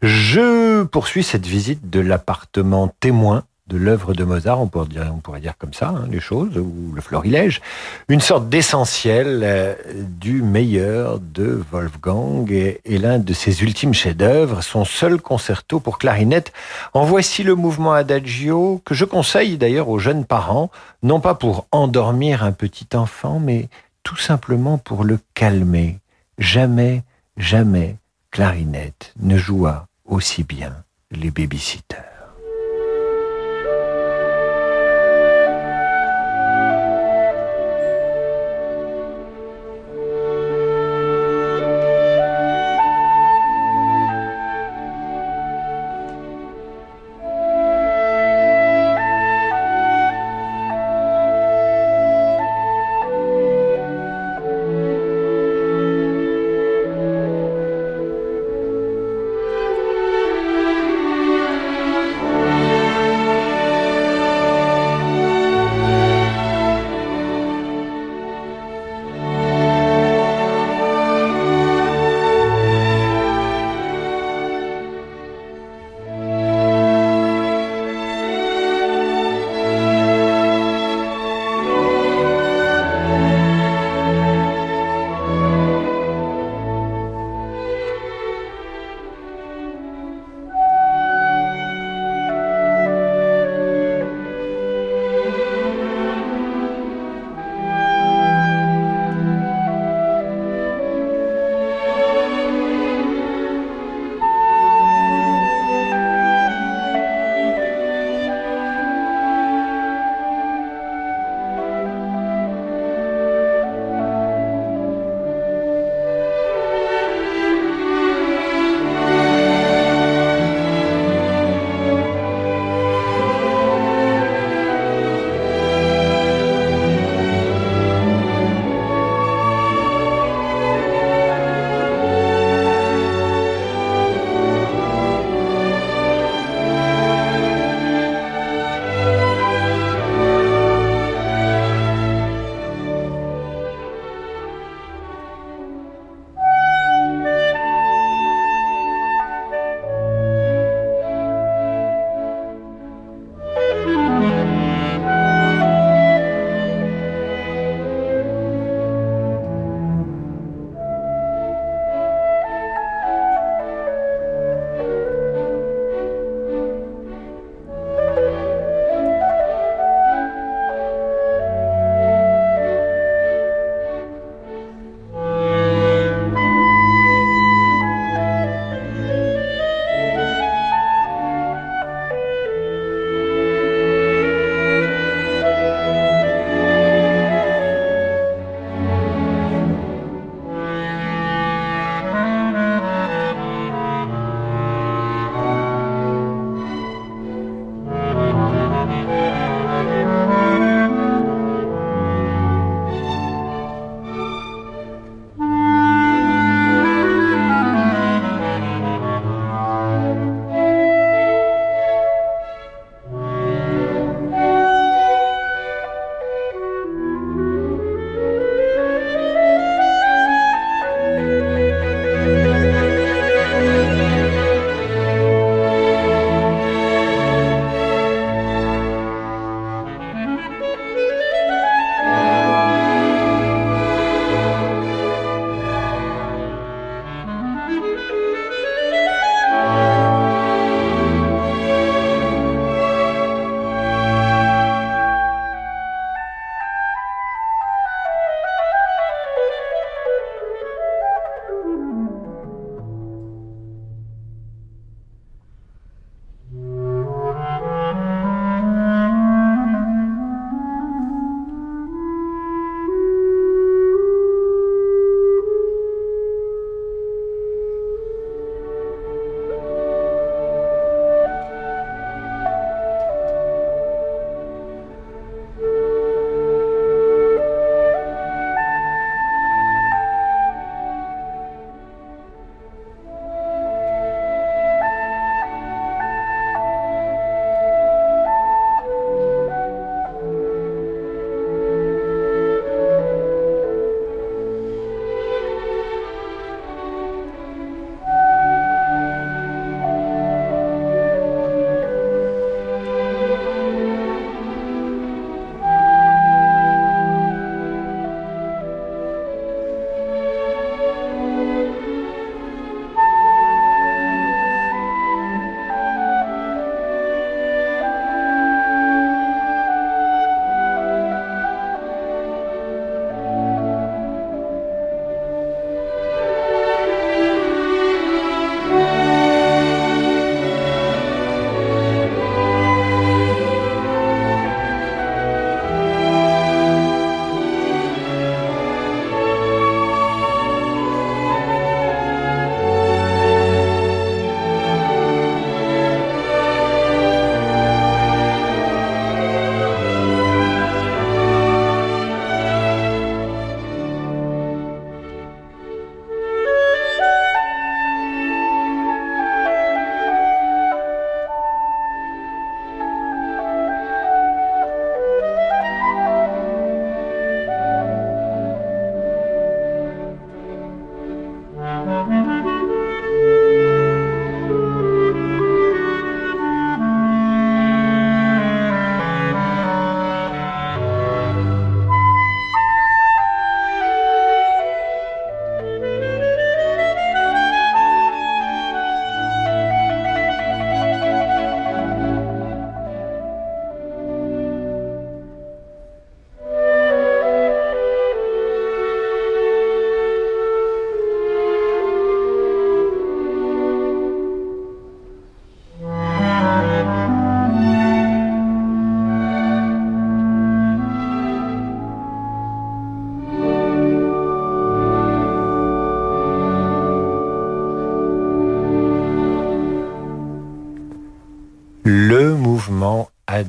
Je 0.00 0.84
poursuis 0.84 1.24
cette 1.24 1.44
visite 1.44 1.90
de 1.90 2.00
l'appartement 2.00 2.88
témoin 3.00 3.44
de 3.72 3.78
l'œuvre 3.78 4.12
de 4.12 4.22
Mozart, 4.22 4.60
on 4.60 4.66
pourrait 4.66 5.40
dire, 5.40 5.56
comme 5.58 5.72
ça, 5.72 5.88
hein, 5.88 6.06
les 6.10 6.20
choses, 6.20 6.58
ou 6.58 6.92
le 6.94 7.00
florilège, 7.00 7.62
une 8.08 8.20
sorte 8.20 8.48
d'essentiel 8.48 9.40
euh, 9.42 9.74
du 9.96 10.42
meilleur 10.42 11.18
de 11.18 11.62
Wolfgang 11.70 12.50
et, 12.52 12.80
et 12.84 12.98
l'un 12.98 13.18
de 13.18 13.32
ses 13.32 13.62
ultimes 13.62 13.94
chefs-d'œuvre, 13.94 14.62
son 14.62 14.84
seul 14.84 15.20
concerto 15.20 15.80
pour 15.80 15.98
clarinette. 15.98 16.52
En 16.92 17.04
voici 17.04 17.42
le 17.42 17.54
mouvement 17.54 17.94
adagio 17.94 18.82
que 18.84 18.94
je 18.94 19.06
conseille 19.06 19.56
d'ailleurs 19.56 19.88
aux 19.88 19.98
jeunes 19.98 20.26
parents, 20.26 20.70
non 21.02 21.20
pas 21.20 21.34
pour 21.34 21.66
endormir 21.72 22.44
un 22.44 22.52
petit 22.52 22.88
enfant, 22.94 23.40
mais 23.40 23.70
tout 24.02 24.18
simplement 24.18 24.76
pour 24.76 25.04
le 25.04 25.18
calmer. 25.32 25.98
Jamais, 26.38 27.04
jamais 27.38 27.96
clarinette 28.30 29.14
ne 29.20 29.38
joua 29.38 29.86
aussi 30.04 30.44
bien 30.44 30.84
les 31.10 31.30
babysitters. 31.30 32.11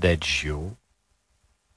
Adagio 0.03 0.75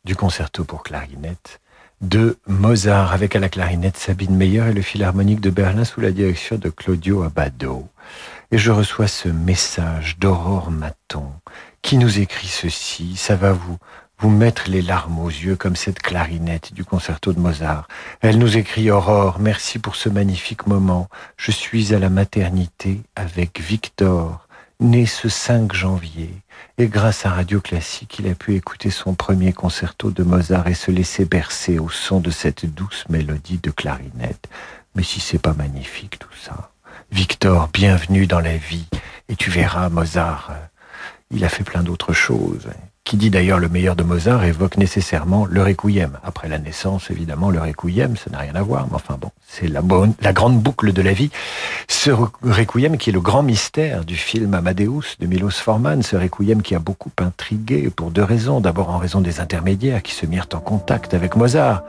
du 0.05 0.17
concerto 0.17 0.65
pour 0.65 0.83
clarinette 0.83 1.61
de 2.01 2.37
Mozart 2.49 3.13
avec 3.13 3.37
à 3.37 3.39
la 3.39 3.49
clarinette 3.49 3.97
Sabine 3.97 4.35
Meyer 4.35 4.65
et 4.71 4.73
le 4.73 4.83
Philharmonique 4.83 5.41
de 5.41 5.51
Berlin 5.51 5.85
sous 5.85 6.01
la 6.01 6.11
direction 6.11 6.57
de 6.57 6.69
Claudio 6.69 7.23
Abbado. 7.23 7.89
Et 8.51 8.59
je 8.59 8.73
reçois 8.73 9.07
ce 9.07 9.29
message 9.29 10.19
d'Aurore 10.19 10.73
Maton 10.73 11.31
qui 11.83 11.99
nous 11.99 12.19
écrit 12.19 12.49
ceci. 12.49 13.15
Ça 13.15 13.37
va 13.37 13.53
vous 13.53 13.79
vous 14.19 14.31
mettre 14.31 14.69
les 14.69 14.83
larmes 14.83 15.21
aux 15.21 15.29
yeux 15.29 15.55
comme 15.55 15.77
cette 15.77 16.01
clarinette 16.01 16.75
du 16.75 16.85
concerto 16.85 17.33
de 17.33 17.39
Mozart. 17.39 17.87
Elle 18.23 18.39
nous 18.39 18.57
écrit 18.57 18.91
Aurore, 18.91 19.39
merci 19.39 19.79
pour 19.79 19.95
ce 19.95 20.09
magnifique 20.09 20.67
moment. 20.67 21.09
Je 21.37 21.53
suis 21.53 21.95
à 21.95 22.01
la 22.01 22.11
maternité 22.11 23.03
avec 23.15 23.61
Victor, 23.61 24.46
né 24.81 25.07
ce 25.07 25.29
5 25.29 25.73
janvier. 25.73 26.31
Et 26.79 26.89
grâce 26.89 27.25
à 27.25 27.31
Radio 27.31 27.61
Classique, 27.61 28.19
il 28.19 28.29
a 28.29 28.35
pu 28.35 28.55
écouter 28.55 28.91
son 28.91 29.15
premier 29.15 29.53
concerto 29.53 30.11
de 30.11 30.23
Mozart 30.23 30.69
et 30.69 30.75
se 30.75 30.91
laisser 30.91 31.25
bercer 31.25 31.79
au 31.79 31.89
son 31.89 32.21
de 32.21 32.31
cette 32.31 32.67
douce 32.67 33.05
mélodie 33.09 33.59
de 33.59 33.71
clarinette. 33.71 34.49
Mais 34.95 35.03
si 35.03 35.21
c'est 35.21 35.39
pas 35.39 35.55
magnifique 35.55 36.19
tout 36.19 36.37
ça. 36.41 36.71
Victor, 37.13 37.69
bienvenue 37.73 38.27
dans 38.27 38.41
la 38.41 38.57
vie. 38.57 38.87
Et 39.29 39.37
tu 39.37 39.51
verras, 39.51 39.89
Mozart, 39.89 40.49
euh, 40.51 40.67
il 41.31 41.45
a 41.45 41.49
fait 41.49 41.65
plein 41.65 41.83
d'autres 41.83 42.13
choses. 42.13 42.69
Qui 43.07 43.17
dit 43.17 43.31
d'ailleurs 43.31 43.61
le 43.61 43.69
meilleur 43.69 43.95
de 43.95 44.03
Mozart 44.03 44.43
évoque 44.43 44.79
nécessairement 44.79 45.47
le 45.49 45.63
requiem. 45.63 46.19
Après 46.25 46.49
la 46.49 46.59
naissance, 46.59 47.09
évidemment, 47.09 47.51
le 47.51 47.61
requiem, 47.61 48.17
ça 48.17 48.31
n'a 48.31 48.39
rien 48.39 48.57
à 48.57 48.63
voir, 48.63 48.89
mais 48.89 48.97
enfin 48.97 49.17
bon, 49.17 49.31
c'est 49.47 49.69
la, 49.69 49.81
bonne, 49.81 50.15
la 50.23 50.33
grande 50.33 50.61
boucle 50.61 50.93
de 50.93 51.03
la 51.03 51.13
vie. 51.13 51.31
Ce 51.87 52.11
requiem 52.11 52.99
qui 52.99 53.11
est 53.11 53.13
le 53.13 53.21
grand 53.21 53.45
mystère 53.45 54.05
du 54.05 54.17
film 54.17 54.55
Amadeus 54.55 55.15
de 55.21 55.27
Milos 55.29 55.51
Forman, 55.53 56.03
ce 56.03 56.17
requiem 56.17 56.63
qui 56.63 56.75
a 56.75 56.81
beaucoup 56.81 57.13
intrigué 57.19 57.89
pour 57.95 58.11
deux 58.11 58.25
raisons. 58.25 58.61
D'abord 58.61 58.91
en 58.91 58.99
raison 58.99 59.21
des 59.21 59.39
intermédiaires 59.39 60.03
qui 60.03 60.13
se 60.13 60.27
mirent 60.27 60.49
en 60.53 60.59
contact 60.59 61.15
avec 61.15 61.37
Mozart 61.37 61.85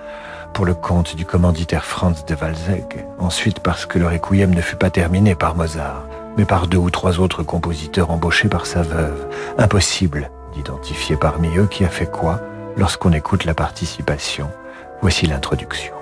pour 0.53 0.65
le 0.65 0.75
compte 0.75 1.15
du 1.15 1.25
commanditaire 1.25 1.83
Franz 1.83 2.25
de 2.27 2.35
Walzeg. 2.35 3.07
Ensuite 3.17 3.61
parce 3.61 3.87
que 3.87 3.97
le 3.97 4.05
requiem 4.05 4.53
ne 4.53 4.61
fut 4.61 4.75
pas 4.75 4.91
terminé 4.91 5.33
par 5.33 5.55
Mozart, 5.55 6.05
mais 6.37 6.45
par 6.45 6.67
deux 6.67 6.77
ou 6.77 6.91
trois 6.91 7.19
autres 7.19 7.41
compositeurs 7.41 8.11
embauchés 8.11 8.49
par 8.49 8.67
sa 8.67 8.83
veuve. 8.83 9.27
Impossible 9.57 10.29
d'identifier 10.57 11.15
parmi 11.15 11.55
eux 11.57 11.67
qui 11.67 11.85
a 11.85 11.89
fait 11.89 12.09
quoi 12.09 12.41
lorsqu'on 12.77 13.13
écoute 13.13 13.45
la 13.45 13.53
participation. 13.53 14.49
Voici 15.01 15.27
l'introduction. 15.27 15.96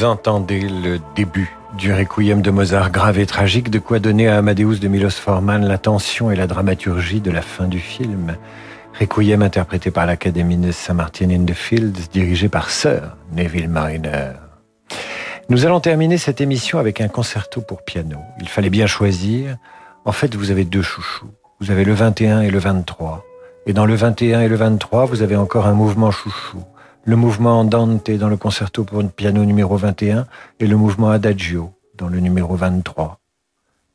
Vous 0.00 0.06
entendez 0.06 0.60
le 0.60 0.98
début 1.14 1.54
du 1.76 1.92
requiem 1.92 2.40
de 2.40 2.50
Mozart 2.50 2.90
grave 2.90 3.18
et 3.18 3.26
tragique, 3.26 3.68
de 3.68 3.78
quoi 3.78 3.98
donner 3.98 4.28
à 4.28 4.38
Amadeus 4.38 4.76
de 4.76 4.88
Milos 4.88 5.10
Forman 5.10 5.62
la 5.62 5.76
tension 5.76 6.30
et 6.30 6.36
la 6.36 6.46
dramaturgie 6.46 7.20
de 7.20 7.30
la 7.30 7.42
fin 7.42 7.68
du 7.68 7.80
film. 7.80 8.38
Requiem 8.98 9.42
interprété 9.42 9.90
par 9.90 10.06
l'Académie 10.06 10.56
de 10.56 10.72
Saint-Martin 10.72 11.28
in 11.28 11.44
the 11.44 11.52
Fields, 11.52 12.08
dirigé 12.10 12.48
par 12.48 12.70
Sir 12.70 13.14
Neville 13.32 13.68
Mariner. 13.68 14.30
Nous 15.50 15.66
allons 15.66 15.80
terminer 15.80 16.16
cette 16.16 16.40
émission 16.40 16.78
avec 16.78 17.02
un 17.02 17.08
concerto 17.08 17.60
pour 17.60 17.82
piano. 17.82 18.20
Il 18.40 18.48
fallait 18.48 18.70
bien 18.70 18.86
choisir. 18.86 19.58
En 20.06 20.12
fait, 20.12 20.34
vous 20.34 20.50
avez 20.50 20.64
deux 20.64 20.80
chouchous. 20.80 21.28
Vous 21.60 21.70
avez 21.70 21.84
le 21.84 21.92
21 21.92 22.40
et 22.40 22.50
le 22.50 22.58
23. 22.58 23.22
Et 23.66 23.74
dans 23.74 23.84
le 23.84 23.96
21 23.96 24.40
et 24.40 24.48
le 24.48 24.56
23, 24.56 25.04
vous 25.04 25.20
avez 25.20 25.36
encore 25.36 25.66
un 25.66 25.74
mouvement 25.74 26.10
chouchou 26.10 26.64
le 27.04 27.16
mouvement 27.16 27.60
Andante 27.60 28.10
dans 28.10 28.28
le 28.28 28.36
concerto 28.36 28.84
pour 28.84 29.02
piano 29.10 29.44
numéro 29.44 29.76
21 29.76 30.26
et 30.58 30.66
le 30.66 30.76
mouvement 30.76 31.10
Adagio 31.10 31.72
dans 31.96 32.08
le 32.08 32.20
numéro 32.20 32.54
23. 32.54 33.18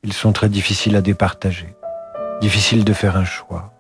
Ils 0.04 0.14
sont 0.14 0.32
très 0.32 0.50
difficiles 0.50 0.96
à 0.96 1.02
départager. 1.02 1.76
Difficile 2.42 2.84
de 2.84 2.94
faire 2.94 3.18
un 3.18 3.26
choix. 3.26 3.74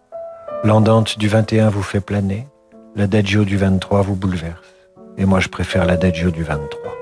L'Andante 0.63 1.19
du 1.19 1.27
21 1.27 1.69
vous 1.69 1.83
fait 1.83 1.99
planer, 1.99 2.47
l'Adagio 2.95 3.45
du 3.45 3.57
23 3.57 4.01
vous 4.01 4.15
bouleverse. 4.15 4.73
Et 5.17 5.25
moi 5.25 5.39
je 5.39 5.49
préfère 5.49 5.85
l'Adagio 5.85 6.31
du 6.31 6.43
23. 6.43 6.94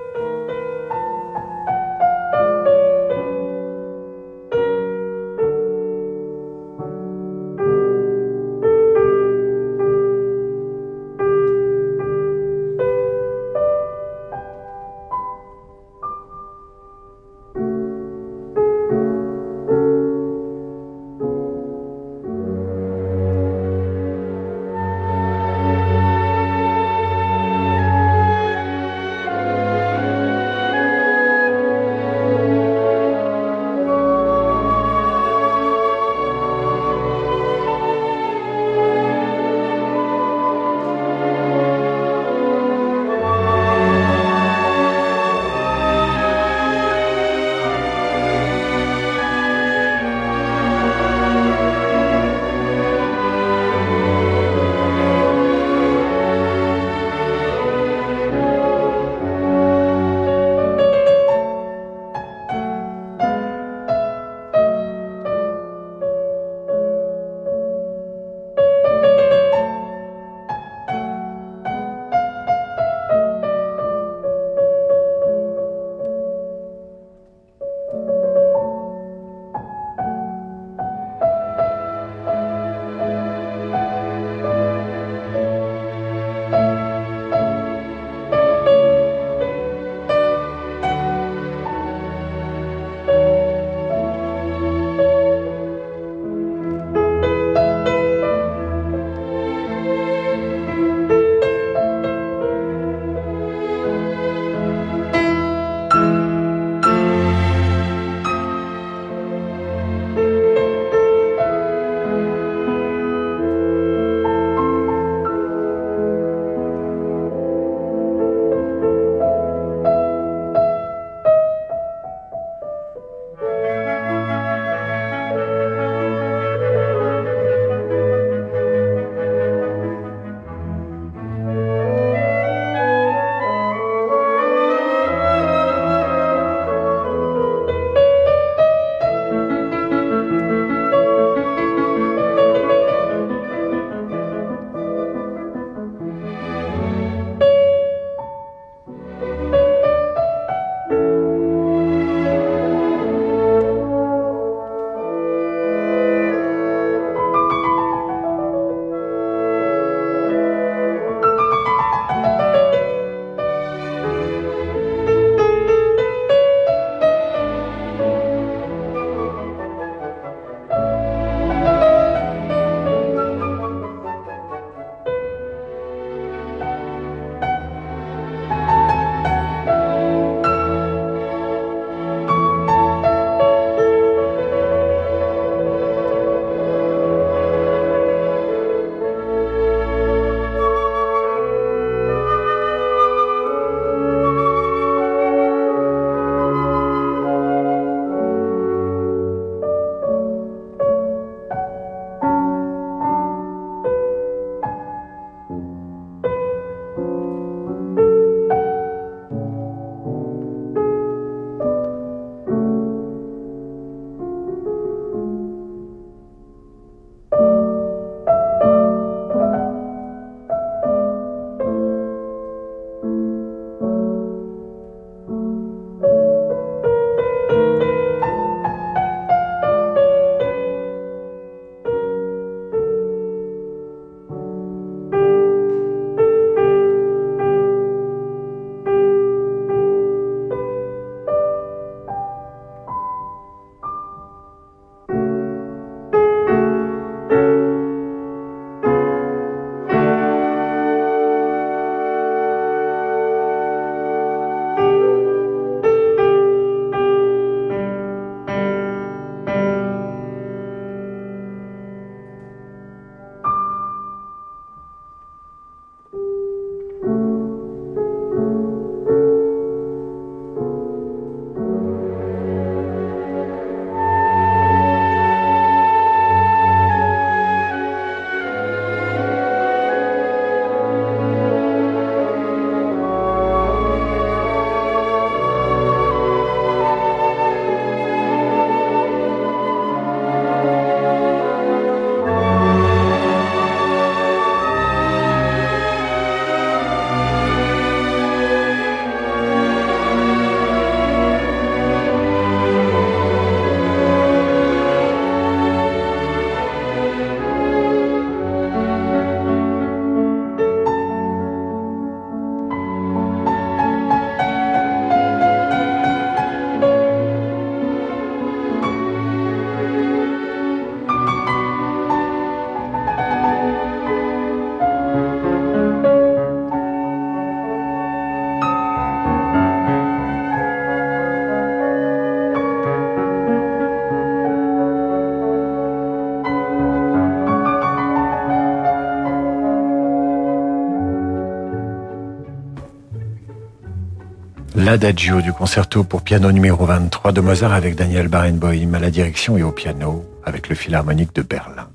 L'adagio 344.94 345.42
du 345.42 345.52
concerto 345.52 346.04
pour 346.04 346.22
piano 346.22 346.52
numéro 346.52 346.86
23 346.86 347.32
de 347.32 347.42
Mozart 347.42 347.74
avec 347.74 347.96
Daniel 347.96 348.28
Barenboim 348.28 348.94
à 348.94 349.00
la 349.00 349.10
direction 349.10 349.58
et 349.58 349.64
au 349.64 349.72
piano 349.72 350.24
avec 350.46 350.70
le 350.70 350.76
Philharmonique 350.76 351.34
de 351.34 351.42
Berlin. 351.42 351.88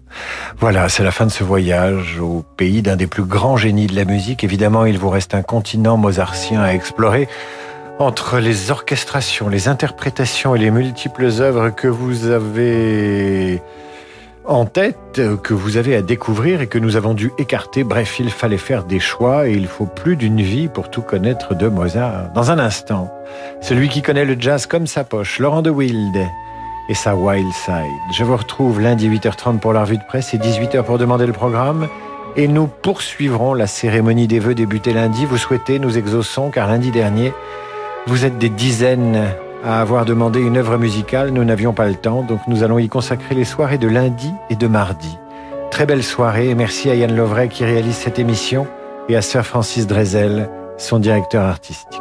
Voilà, 0.58 0.88
c'est 0.88 1.04
la 1.04 1.12
fin 1.12 1.24
de 1.24 1.30
ce 1.30 1.44
voyage 1.44 2.18
au 2.18 2.44
pays 2.56 2.82
d'un 2.82 2.96
des 2.96 3.06
plus 3.06 3.22
grands 3.22 3.56
génies 3.56 3.86
de 3.86 3.94
la 3.94 4.04
musique. 4.04 4.42
Évidemment, 4.42 4.84
il 4.84 4.98
vous 4.98 5.10
reste 5.10 5.36
un 5.36 5.42
continent 5.42 5.96
mozartien 5.96 6.60
à 6.60 6.72
explorer. 6.72 7.28
Entre 8.00 8.38
les 8.38 8.72
orchestrations, 8.72 9.48
les 9.48 9.68
interprétations 9.68 10.56
et 10.56 10.58
les 10.58 10.72
multiples 10.72 11.30
œuvres 11.38 11.70
que 11.70 11.86
vous 11.86 12.26
avez 12.26 13.62
en 14.48 14.64
tête 14.64 15.18
euh, 15.18 15.36
que 15.36 15.52
vous 15.52 15.76
avez 15.76 15.94
à 15.94 16.02
découvrir 16.02 16.62
et 16.62 16.66
que 16.66 16.78
nous 16.78 16.96
avons 16.96 17.14
dû 17.14 17.30
écarter. 17.38 17.84
Bref, 17.84 18.18
il 18.18 18.30
fallait 18.30 18.56
faire 18.56 18.84
des 18.84 18.98
choix 18.98 19.46
et 19.46 19.52
il 19.52 19.66
faut 19.66 19.86
plus 19.86 20.16
d'une 20.16 20.40
vie 20.40 20.68
pour 20.68 20.90
tout 20.90 21.02
connaître 21.02 21.54
de 21.54 21.68
Mozart. 21.68 22.32
Dans 22.34 22.50
un 22.50 22.58
instant, 22.58 23.12
celui 23.60 23.88
qui 23.88 24.00
connaît 24.00 24.24
le 24.24 24.36
jazz 24.38 24.66
comme 24.66 24.86
sa 24.86 25.04
poche, 25.04 25.38
Laurent 25.38 25.62
de 25.62 25.70
Wild 25.70 26.16
et 26.88 26.94
sa 26.94 27.14
Wild 27.14 27.52
Side. 27.52 28.14
Je 28.16 28.24
vous 28.24 28.36
retrouve 28.36 28.80
lundi 28.80 29.08
8h30 29.08 29.58
pour 29.58 29.74
la 29.74 29.82
revue 29.82 29.98
de 29.98 30.04
presse 30.08 30.32
et 30.32 30.38
18h 30.38 30.82
pour 30.82 30.96
demander 30.96 31.26
le 31.26 31.34
programme. 31.34 31.86
Et 32.36 32.48
nous 32.48 32.66
poursuivrons 32.66 33.52
la 33.52 33.66
cérémonie 33.66 34.28
des 34.28 34.38
vœux 34.38 34.54
débutée 34.54 34.92
lundi. 34.92 35.26
Vous 35.26 35.38
souhaitez, 35.38 35.78
nous 35.78 35.98
exauçons, 35.98 36.50
car 36.50 36.68
lundi 36.68 36.90
dernier, 36.90 37.32
vous 38.06 38.24
êtes 38.24 38.38
des 38.38 38.48
dizaines 38.48 39.28
à 39.64 39.80
avoir 39.80 40.04
demandé 40.04 40.40
une 40.40 40.56
œuvre 40.56 40.76
musicale, 40.78 41.30
nous 41.30 41.44
n'avions 41.44 41.72
pas 41.72 41.88
le 41.88 41.94
temps, 41.94 42.22
donc 42.22 42.40
nous 42.46 42.62
allons 42.62 42.78
y 42.78 42.88
consacrer 42.88 43.34
les 43.34 43.44
soirées 43.44 43.78
de 43.78 43.88
lundi 43.88 44.32
et 44.50 44.56
de 44.56 44.66
mardi. 44.66 45.18
Très 45.70 45.86
belle 45.86 46.02
soirée 46.02 46.48
et 46.48 46.54
merci 46.54 46.90
à 46.90 46.94
Yann 46.94 47.14
Lovray 47.14 47.48
qui 47.48 47.64
réalise 47.64 47.96
cette 47.96 48.18
émission 48.18 48.66
et 49.08 49.16
à 49.16 49.22
Sir 49.22 49.44
Francis 49.44 49.86
Drezel, 49.86 50.48
son 50.76 50.98
directeur 50.98 51.44
artistique. 51.44 52.00